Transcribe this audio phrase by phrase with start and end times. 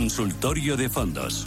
[0.00, 1.46] Consultorio de fondos.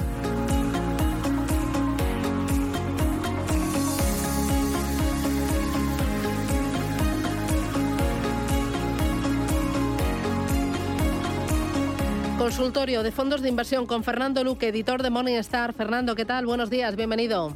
[12.38, 15.74] Consultorio de fondos de inversión con Fernando Luque, editor de Morningstar.
[15.74, 16.46] Fernando, ¿qué tal?
[16.46, 17.54] Buenos días, bienvenido.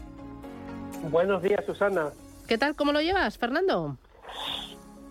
[1.11, 2.07] Buenos días, Susana.
[2.47, 2.75] ¿Qué tal?
[2.75, 3.99] ¿Cómo lo llevas, Fernando?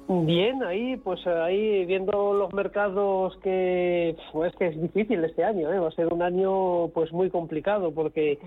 [0.08, 5.80] Bien, ahí pues ahí viendo los mercados que pues que es difícil este año, ¿eh?
[5.80, 8.38] va a ser un año pues muy complicado porque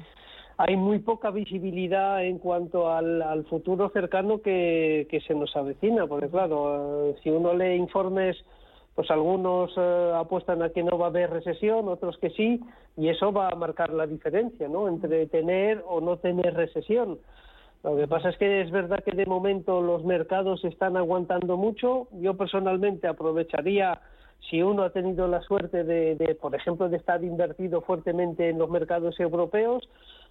[0.57, 6.29] hay muy poca visibilidad en cuanto al, futuro cercano que, que, se nos avecina, porque
[6.29, 8.37] claro, si uno lee informes,
[8.95, 12.59] pues algunos eh, apuestan a que no va a haber recesión, otros que sí,
[12.97, 14.89] y eso va a marcar la diferencia, ¿no?
[14.89, 17.19] Entre tener o no tener recesión.
[17.83, 22.07] Lo que pasa es que es verdad que de momento los mercados están aguantando mucho.
[22.19, 24.01] Yo personalmente aprovecharía,
[24.49, 28.69] si uno ha tenido la suerte de, por ejemplo, de estar invertido fuertemente en los
[28.69, 29.87] mercados europeos,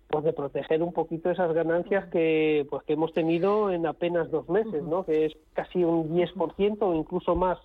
[0.08, 4.48] pues de proteger un poquito esas ganancias que pues que hemos tenido en apenas dos
[4.48, 5.04] meses, ¿no?
[5.04, 7.58] Que es casi un 10% o incluso más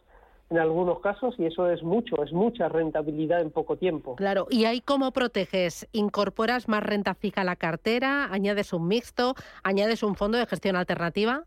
[0.54, 4.16] en algunos casos y eso es mucho, es mucha rentabilidad en poco tiempo.
[4.16, 5.88] Claro, ¿y ahí cómo proteges?
[5.94, 8.26] ¿Incorporas más renta fija a la cartera?
[8.32, 9.34] ¿Añades un mixto?
[9.64, 11.46] ¿Añades un fondo de gestión alternativa?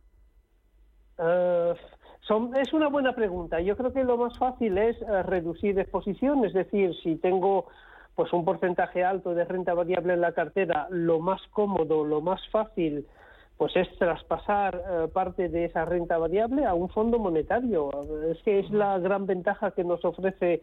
[1.18, 1.74] Eh,
[2.56, 3.60] es una buena pregunta.
[3.60, 7.66] Yo creo que lo más fácil es eh, reducir exposición, es decir, si tengo
[8.16, 12.40] pues un porcentaje alto de renta variable en la cartera, lo más cómodo, lo más
[12.50, 13.06] fácil
[13.56, 17.90] pues es traspasar eh, parte de esa renta variable a un fondo monetario.
[18.30, 20.60] Es que es la gran ventaja que nos ofrece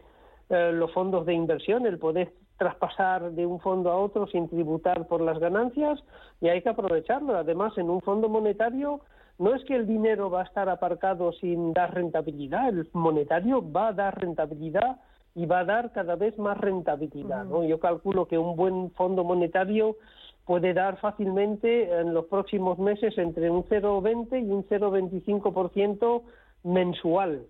[0.50, 5.08] eh, los fondos de inversión, el poder traspasar de un fondo a otro sin tributar
[5.08, 6.04] por las ganancias
[6.40, 7.36] y hay que aprovecharlo.
[7.36, 9.02] Además, en un fondo monetario
[9.40, 13.88] no es que el dinero va a estar aparcado sin dar rentabilidad, el monetario va
[13.88, 15.00] a dar rentabilidad
[15.36, 17.46] y va a dar cada vez más rentabilidad.
[17.46, 17.64] ¿no?
[17.64, 19.98] Yo calculo que un buen fondo monetario
[20.46, 26.24] puede dar fácilmente en los próximos meses entre un 0,20 y un 0,25%
[26.64, 27.46] mensual,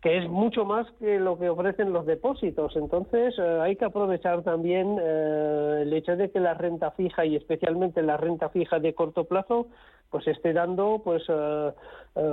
[0.00, 2.74] que es mucho más que lo que ofrecen los depósitos.
[2.76, 7.36] Entonces eh, hay que aprovechar también eh, el hecho de que la renta fija y
[7.36, 9.66] especialmente la renta fija de corto plazo
[10.08, 11.70] pues esté dando pues eh,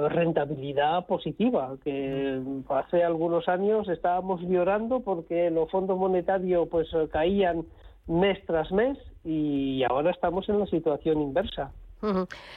[0.10, 7.66] rentabilidad positiva que hace algunos años estábamos llorando porque los fondos monetarios pues caían
[8.08, 11.72] mes tras mes y ahora estamos en la situación inversa.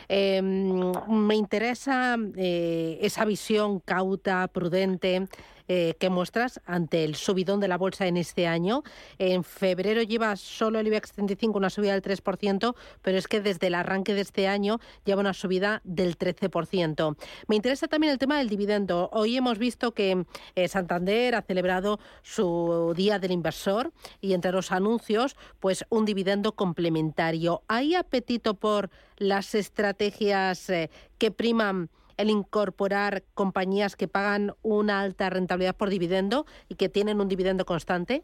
[0.09, 5.27] Em, me interesa eh, esa visión cauta, prudente,
[5.73, 8.83] eh, que muestras ante el subidón de la bolsa en este año.
[9.21, 13.69] En febrero lleva solo el IBEX 35 una subida del 3%, pero es que desde
[13.69, 17.17] el arranque de este año lleva una subida del 13%.
[17.47, 19.11] Me interesa también el tema del dividendo.
[19.13, 20.25] Hoy hemos visto que
[20.57, 26.57] eh, Santander ha celebrado su Día del Inversor y entre los anuncios, pues un dividendo
[26.57, 27.63] complementario.
[27.69, 35.31] ¿Hay apetito por las estrategias eh, que priman el incorporar compañías que pagan una alta
[35.31, 38.23] rentabilidad por dividendo y que tienen un dividendo constante?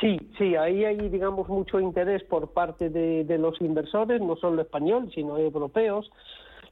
[0.00, 5.12] Sí, sí, ahí hay, digamos, mucho interés por parte de, los inversores, no solo españoles,
[5.14, 6.10] sino europeos.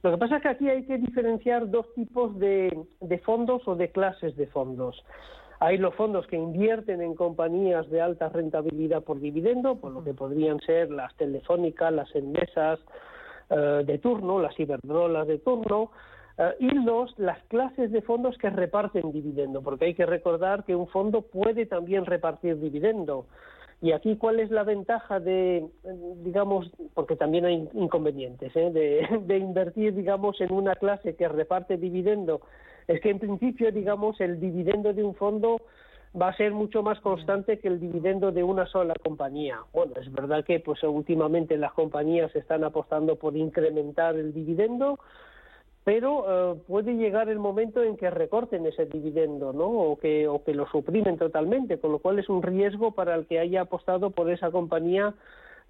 [0.01, 3.75] Lo que pasa es que aquí hay que diferenciar dos tipos de, de fondos o
[3.75, 5.03] de clases de fondos.
[5.59, 10.13] Hay los fondos que invierten en compañías de alta rentabilidad por dividendo, por lo que
[10.13, 12.79] podrían ser las telefónicas, las endesas,
[13.49, 15.91] eh, de turno, las ciberdrolas de turno,
[16.37, 20.75] eh, y los, las clases de fondos que reparten dividendo, porque hay que recordar que
[20.75, 23.25] un fondo puede también repartir dividendo.
[23.81, 25.65] Y aquí, ¿cuál es la ventaja de,
[26.23, 28.71] digamos, porque también hay inconvenientes, ¿eh?
[28.71, 32.41] de, de, invertir, digamos, en una clase que reparte dividendo?
[32.87, 35.61] Es que, en principio, digamos, el dividendo de un fondo
[36.19, 39.59] va a ser mucho más constante que el dividendo de una sola compañía.
[39.73, 44.99] Bueno, es verdad que pues últimamente las compañías están apostando por incrementar el dividendo,
[45.83, 49.67] pero eh, puede llegar el momento en que recorten ese dividendo, ¿no?
[49.67, 53.27] O que o que lo suprimen totalmente, con lo cual es un riesgo para el
[53.27, 55.13] que haya apostado por esa compañía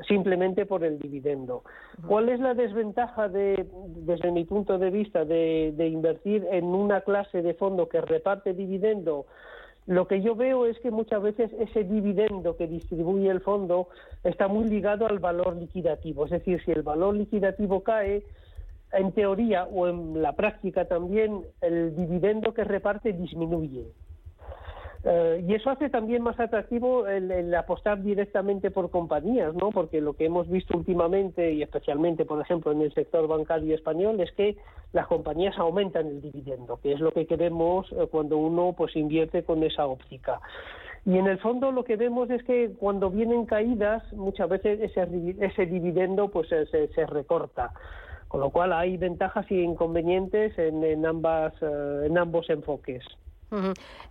[0.08, 1.64] simplemente por el dividendo.
[2.08, 7.02] ¿Cuál es la desventaja de, desde mi punto de vista de, de invertir en una
[7.02, 9.26] clase de fondo que reparte dividendo?
[9.90, 13.88] Lo que yo veo es que muchas veces ese dividendo que distribuye el fondo
[14.24, 16.26] está muy ligado al valor liquidativo.
[16.26, 18.24] Es decir, si el valor liquidativo cae,
[18.92, 23.88] en teoría o en la práctica también el dividendo que reparte disminuye.
[25.06, 29.72] Eh, y eso hace también más atractivo el, apostar directamente por compañías, ¿no?
[29.72, 34.20] Porque lo que hemos visto últimamente y especialmente, por ejemplo, en el sector bancario español
[34.20, 34.58] es que
[34.92, 39.44] las compañías aumentan el dividendo, que es lo que queremos eh, cuando uno pues invierte
[39.44, 40.42] con esa óptica.
[41.06, 45.08] Y en el fondo lo que vemos es que cuando vienen caídas, muchas veces ese,
[45.40, 47.72] ese dividendo pues se, se recorta.
[48.28, 53.04] Con lo cual hay ventajas y inconvenientes en, en ambas, eh, en ambos enfoques.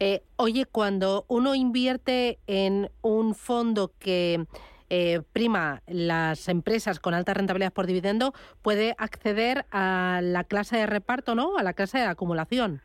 [0.01, 4.45] Eh, oye, cuando uno invierte en un fondo que
[4.91, 8.33] eh, prima las empresas con alta rentabilidad por dividendo,
[8.63, 11.59] puede acceder a la clase de reparto, ¿no?
[11.59, 12.81] A la clase de acumulación.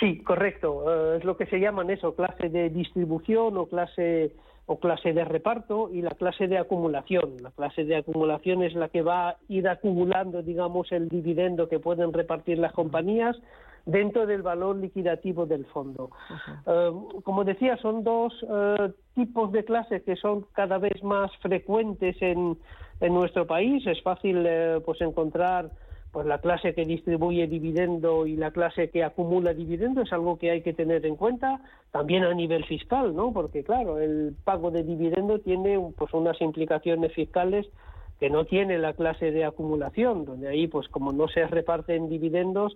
[0.00, 1.14] Sí, correcto.
[1.14, 4.32] es lo que se llaman eso, clase de distribución o clase
[4.66, 7.36] o clase de reparto y la clase de acumulación.
[7.40, 11.78] La clase de acumulación es la que va a ir acumulando, digamos, el dividendo que
[11.78, 13.36] pueden repartir las compañías
[13.86, 16.10] dentro del valor liquidativo del fondo.
[16.66, 16.90] Eh,
[17.24, 22.58] como decía, son dos eh, tipos de clases que son cada vez más frecuentes en,
[23.00, 23.86] en nuestro país.
[23.86, 25.70] Es fácil eh, pues encontrar
[26.12, 30.50] pues la clase que distribuye dividendo y la clase que acumula dividendo es algo que
[30.50, 31.60] hay que tener en cuenta
[31.90, 33.32] también a nivel fiscal, ¿no?
[33.32, 37.66] Porque claro, el pago de dividendo tiene pues unas implicaciones fiscales
[38.18, 42.74] que no tiene la clase de acumulación, donde ahí pues como no se reparten dividendos,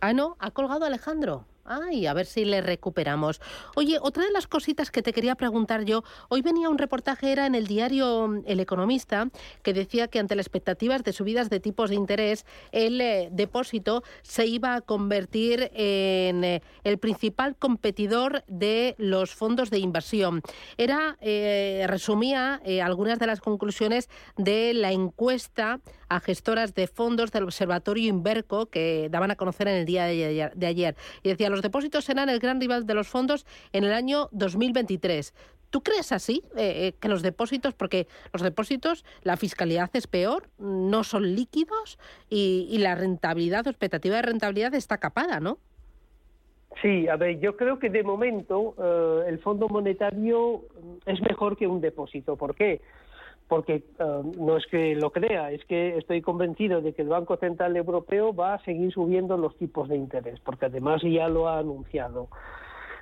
[0.01, 1.45] Ah, no, ha colgado Alejandro.
[1.71, 3.39] Ay, a ver si le recuperamos.
[3.75, 7.45] Oye, otra de las cositas que te quería preguntar yo, hoy venía un reportaje, era
[7.45, 9.29] en el diario mm, El Economista,
[9.61, 14.03] que decía que ante las expectativas de subidas de tipos de interés, el eh, depósito
[14.23, 20.41] se iba a convertir en eh, el principal competidor de los fondos de inversión.
[20.75, 27.43] Era, eh, resumía algunas de las conclusiones de la encuesta a gestoras de fondos del
[27.43, 30.95] Observatorio Inverco que daban a conocer en el día de ayer.
[31.21, 35.33] Y decía, los depósitos serán el gran rival de los fondos en el año 2023.
[35.69, 40.49] ¿Tú crees así eh, eh, que los depósitos, porque los depósitos, la fiscalidad es peor,
[40.57, 45.57] no son líquidos y, la rentabilidad o expectativa de rentabilidad está capada, ¿no?
[46.81, 50.61] Sí, a ver, yo creo que de momento eh, el Fondo Monetario
[51.05, 52.37] es mejor que un depósito.
[52.37, 52.81] ¿Por qué?
[53.49, 57.35] Porque eh, no es que lo crea, es que estoy convencido de que el Banco
[57.37, 61.57] Central Europeo va a seguir subiendo los tipos de interés, porque además ya lo ha
[61.57, 62.29] anunciado.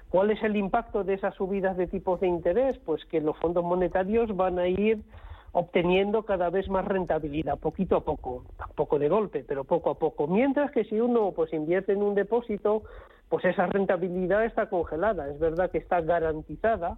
[0.10, 2.78] ¿Cuál es el impacto de esas subidas de tipos de interés?
[2.86, 5.04] Pues que los fondos monetarios van a ir
[5.52, 10.28] obteniendo cada vez más rentabilidad, poquito a poco, tampoco de golpe, pero poco a poco.
[10.28, 12.84] Mientras que si uno pues invierte en un depósito,
[13.28, 15.30] pues esa rentabilidad está congelada.
[15.30, 16.98] Es verdad que está garantizada,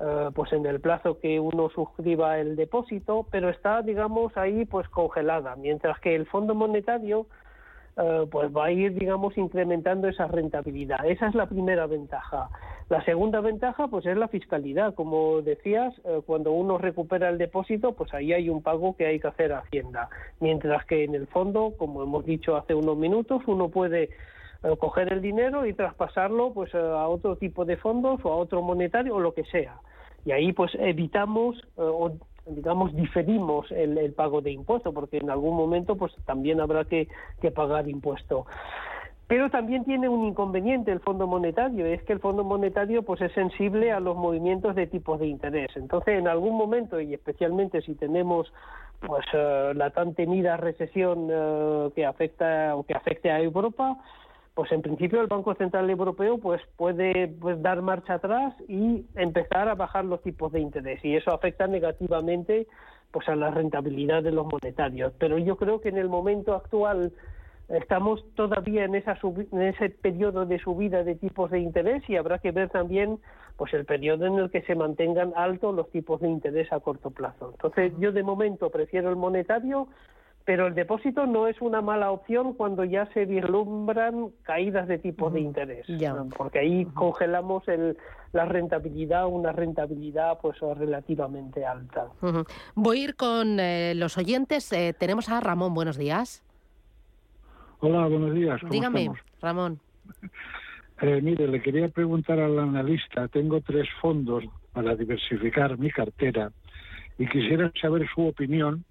[0.00, 4.88] eh, pues en el plazo que uno suscriba el depósito, pero está, digamos, ahí pues
[4.88, 7.26] congelada, mientras que el Fondo Monetario
[7.96, 11.04] eh, pues va a ir, digamos, incrementando esa rentabilidad.
[11.06, 12.48] Esa es la primera ventaja.
[12.88, 14.94] La segunda ventaja, pues es la fiscalidad.
[14.94, 19.20] Como decías, eh, cuando uno recupera el depósito, pues ahí hay un pago que hay
[19.20, 20.08] que hacer a Hacienda.
[20.40, 24.10] Mientras que en el fondo, como hemos dicho hace unos minutos, uno puede
[24.78, 29.16] coger el dinero y traspasarlo pues a otro tipo de fondos o a otro monetario
[29.16, 29.80] o lo que sea
[30.24, 32.12] y ahí pues evitamos eh, o
[32.46, 37.08] digamos diferimos el, pago de impuesto porque en algún momento pues también habrá que,
[37.54, 38.46] pagar impuesto
[39.28, 43.32] pero también tiene un inconveniente el Fondo Monetario, es que el Fondo Monetario pues es
[43.32, 45.70] sensible a los movimientos de tipos de interés.
[45.74, 48.52] Entonces, en algún momento y especialmente si tenemos
[49.00, 53.96] pues eh, la tan temida recesión eh, que afecta o que afecte a Europa,
[54.54, 59.68] pues en principio el Banco Central Europeo pues puede pues, dar marcha atrás y empezar
[59.68, 61.02] a bajar los tipos de interés.
[61.04, 62.66] Y eso afecta negativamente
[63.10, 65.12] pues a la rentabilidad de los monetarios.
[65.18, 67.12] Pero yo creo que en el momento actual
[67.68, 72.38] estamos todavía en, esa en ese periodo de subida de tipos de interés y habrá
[72.38, 73.18] que ver también
[73.56, 77.10] pues el periodo en el que se mantengan altos los tipos de interés a corto
[77.10, 77.50] plazo.
[77.52, 79.88] Entonces, yo de momento prefiero el monetario,
[80.44, 85.32] pero el depósito no es una mala opción cuando ya se vislumbran caídas de tipos
[85.32, 85.86] de interés,
[86.36, 87.96] porque ahí congelamos el,
[88.32, 92.08] la rentabilidad, una rentabilidad pues relativamente alta.
[92.74, 94.72] Voy a ir con eh, los oyentes.
[94.72, 96.42] Eh, tenemos a Ramón, buenos días.
[97.80, 98.60] Hola, buenos días.
[98.70, 99.80] Dígame, Ramón.
[101.04, 106.52] Eh, mire, le quería preguntar al analista, tengo tres fondos para diversificar mi cartera
[107.18, 108.84] y quisiera saber su opinión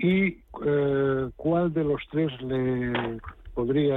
[0.00, 3.20] y eh, cuál de los tres le
[3.52, 3.96] podría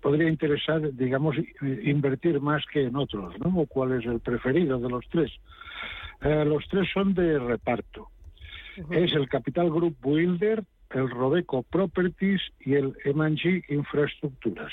[0.00, 3.60] podría interesar, digamos, invertir más que en otros, ¿no?
[3.60, 5.32] O cuál es el preferido de los tres.
[6.20, 8.08] Eh, los tres son de reparto.
[8.90, 14.72] Es el Capital Group Builder, el Robeco Properties y el M&G Infraestructuras.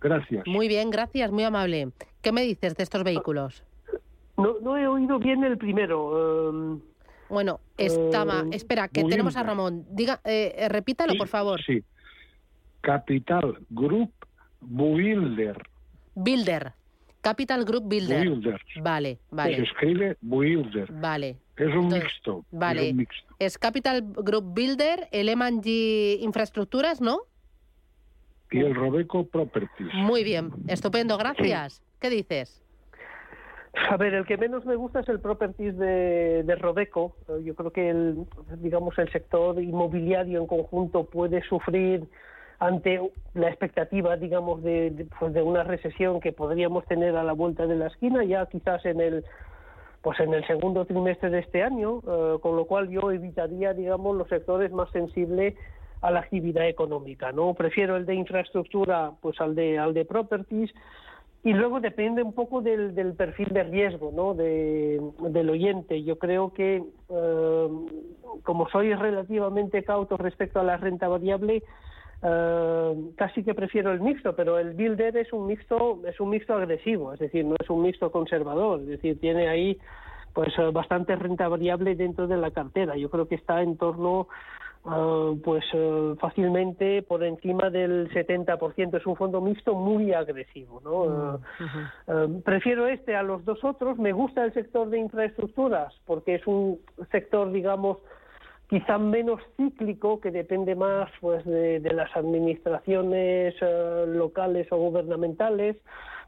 [0.00, 0.46] Gracias.
[0.46, 1.90] Muy bien, gracias, muy amable.
[2.22, 3.64] ¿Qué me dices de estos vehículos?
[4.36, 6.50] No, no he oído bien el primero.
[6.50, 6.80] Em,
[7.28, 9.84] bueno, está eh, espera, que tenemos a Ramón.
[9.90, 11.60] Diga, eh, eh, repítalo, por favor.
[11.64, 11.82] Sí.
[12.80, 14.12] Capital Group
[14.60, 15.56] Builder.
[16.14, 16.72] Builder.
[17.20, 18.28] Capital Group Builder.
[18.28, 18.60] Builder.
[18.80, 19.56] Vale, vale.
[19.56, 20.90] Se escribe Builder.
[20.92, 21.36] Vale.
[21.56, 22.44] Es un mixto.
[22.52, 22.86] Vale.
[22.86, 23.34] Es, un mixto.
[23.38, 27.22] es Capital Group Builder, el M&G Infraestructuras, ¿no?
[28.50, 29.92] y el Robeco Properties.
[29.94, 31.82] Muy bien, estupendo, gracias.
[32.00, 32.62] ¿Qué dices?
[33.90, 37.16] A ver, el que menos me gusta es el properties de, de, Robeco.
[37.44, 42.08] Yo creo que el, digamos, el sector inmobiliario en conjunto puede sufrir
[42.58, 43.00] ante
[43.34, 47.76] la expectativa, digamos, de, pues de una recesión que podríamos tener a la vuelta de
[47.76, 49.24] la esquina, ya quizás en el
[50.00, 54.16] pues en el segundo trimestre de este año, eh, con lo cual yo evitaría, digamos,
[54.16, 55.54] los sectores más sensibles
[56.00, 57.52] a la actividad económica, ¿no?
[57.54, 60.72] Prefiero el de infraestructura pues al de al de properties
[61.44, 64.34] y luego depende un poco del, del perfil de riesgo, ¿no?
[64.34, 66.02] De, del oyente.
[66.02, 67.68] Yo creo que eh,
[68.42, 71.62] como soy relativamente cauto respecto a la renta variable,
[72.22, 76.54] eh, casi que prefiero el mixto, pero el builder es un mixto es un mixto
[76.54, 79.78] agresivo, es decir, no es un mixto conservador, es decir, tiene ahí
[80.34, 82.96] pues bastante renta variable dentro de la cartera.
[82.96, 84.28] Yo creo que está en torno
[84.84, 88.96] Ah, pues eh, fácilmente por encima del 70%.
[88.96, 90.80] Es un fondo mixto muy agresivo.
[90.82, 91.04] ¿no?
[91.04, 91.20] Mm,
[91.58, 93.98] ah, ah, prefiero este a los dos otros.
[93.98, 96.80] Me gusta el sector de infraestructuras porque es un
[97.10, 97.98] sector, digamos,
[98.68, 105.76] quizá menos cíclico, que depende más pues de, de las administraciones eh, locales o gubernamentales,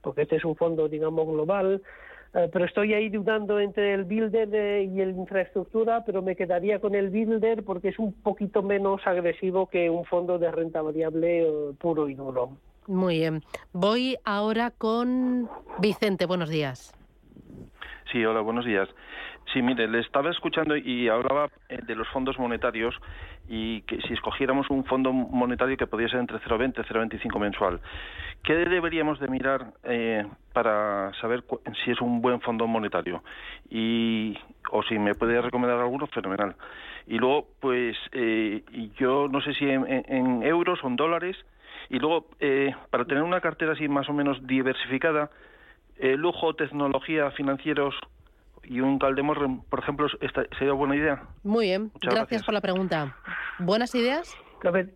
[0.02, 1.82] porque este es un fondo, digamos, global.
[2.32, 6.94] Eh, pero estoy ahí dudando entre el builder y el infraestructura, pero me quedaría con
[6.94, 11.72] el builder porque es un poquito menos agresivo que un fondo de renta variable eh,
[11.78, 12.56] puro y duro.
[12.86, 13.42] Muy bien.
[13.72, 16.26] Voy ahora con Vicente.
[16.26, 16.94] Buenos días.
[18.12, 18.88] Sí, hola, buenos días.
[19.52, 22.94] Sí, mire, le estaba escuchando y hablaba eh, de los fondos monetarios
[23.48, 27.80] y que si escogiéramos un fondo monetario que podría ser entre 0,20 y 0,25 mensual,
[28.44, 31.42] ¿qué deberíamos de mirar eh, para saber
[31.84, 33.24] si es un buen fondo monetario?
[33.68, 34.38] Y,
[34.70, 36.54] o si me puede recomendar alguno, fenomenal.
[37.08, 38.62] Y luego, pues, eh,
[39.00, 41.36] yo no sé si en, euros o en dólares,
[41.88, 45.30] y luego, eh, para tener una cartera así más o menos diversificada,
[45.98, 47.94] lujo, tecnología, financieros,
[48.64, 49.38] y un Caldemor,
[49.68, 50.06] por ejemplo,
[50.58, 51.22] sería buena idea.
[51.42, 53.16] Muy bien, gracias, por la pregunta.
[53.58, 54.34] ¿Buenas ideas?
[54.64, 54.90] A ver,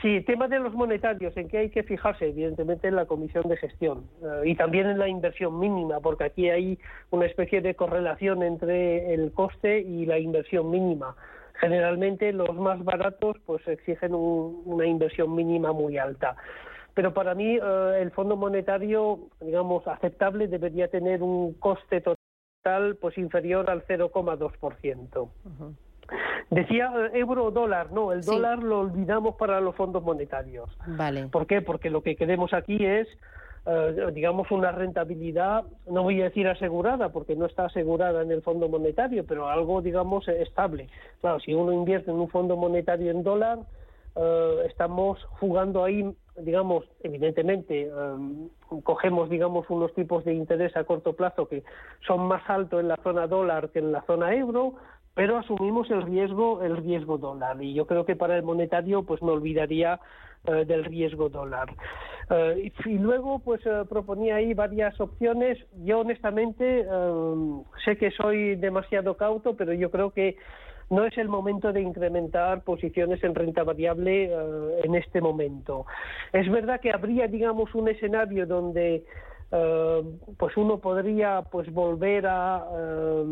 [0.00, 3.56] sí, tema de los monetarios, en qué hay que fijarse, evidentemente en la comisión de
[3.56, 6.78] gestión eh, y también en la inversión mínima, porque aquí hay
[7.10, 11.16] una especie de correlación entre el coste y la inversión mínima.
[11.60, 16.36] Generalmente los más baratos pues exigen una inversión mínima muy alta
[16.94, 22.19] pero para mí eh, el Fondo Monetario, digamos, aceptable debería tener un coste total
[23.00, 25.28] pues inferior al 0,2%.
[26.50, 30.68] Decía eh, euro dólar, no, el dólar lo olvidamos para los fondos monetarios.
[30.86, 31.28] Vale.
[31.28, 31.62] ¿Por qué?
[31.62, 33.08] Porque lo que queremos aquí es,
[33.66, 38.42] eh, digamos, una rentabilidad, no voy a decir asegurada, porque no está asegurada en el
[38.42, 40.88] fondo monetario, pero algo, digamos, estable.
[41.20, 43.60] Claro, si uno invierte en un fondo monetario en dólar,
[44.16, 46.04] eh, estamos jugando ahí,
[46.36, 51.62] digamos, evidentemente, eh, cogemos, digamos, unos tipos de interés a corto plazo que
[52.06, 54.74] son más altos en la zona dólar que en la zona euro,
[55.14, 57.62] pero asumimos el riesgo, el riesgo dólar.
[57.62, 60.00] Y yo creo que para el monetario, pues me olvidaría
[60.44, 61.68] eh, del riesgo dólar.
[62.86, 65.58] y, luego, pues proponía ahí varias opciones.
[65.84, 66.86] Yo honestamente
[67.84, 70.36] sé que soy demasiado cauto, pero yo creo que
[70.90, 75.86] no es el momento de incrementar posiciones en renta variable eh, en este momento.
[76.32, 79.04] Es verdad que habría, digamos, un escenario donde
[79.52, 80.02] eh,
[80.36, 83.24] pues uno podría pues volver a, eh,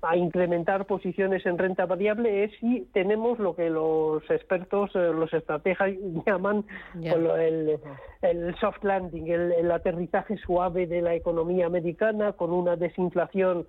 [0.00, 5.90] a incrementar posiciones en renta variable es si tenemos lo que los expertos, los estrategas
[6.26, 6.64] llaman
[7.02, 7.78] el,
[8.22, 13.66] el, soft landing, el, el aterrizaje suave de la economía americana con una desinflación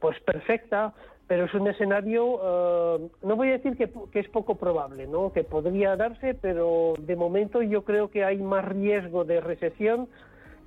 [0.00, 0.92] pues perfecta,
[1.26, 5.32] pero es un escenario, eh, no voy a decir que, es poco probable, ¿no?
[5.32, 10.08] que podría darse, pero de momento yo creo que hay más riesgo de recesión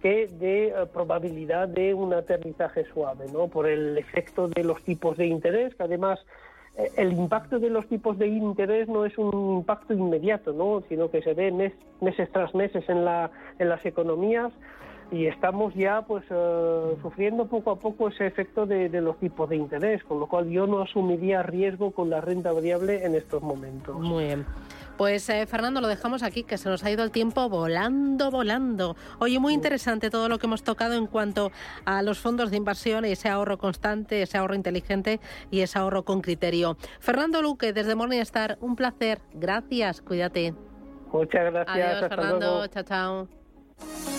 [0.02, 3.48] que de eh, probabilidad de un aterrizaje suave, ¿no?
[3.48, 6.20] por el efecto de los tipos de interés, que además
[6.78, 10.84] eh, el impacto de los tipos de interés no es un impacto inmediato, ¿no?
[10.90, 14.52] sino que se ve meses tras meses en, la, en las economías
[15.12, 19.56] y estamos ya pues eh, sufriendo poco a poco ese efecto de, los tipos de
[19.56, 24.00] interés, con lo cual yo no asumiría riesgo con la renta variable en estos momentos.
[24.00, 24.46] Muy bien.
[24.98, 28.98] Pues eh, Fernando, lo dejamos aquí, que se nos ha ido el tiempo volando, volando.
[29.20, 31.52] Oye, muy interesante todo lo que hemos tocado en cuanto
[31.86, 36.22] a los fondos de inversión, ese ahorro constante, ese ahorro inteligente y ese ahorro con
[36.22, 36.76] criterio.
[37.00, 39.22] Fernando Luque, desde Morningstar, un placer.
[39.34, 40.54] Gracias, cuídate.
[41.14, 41.78] Muchas gracias.
[41.78, 42.68] Adiós, Fernando.
[42.68, 44.19] Chao, chao.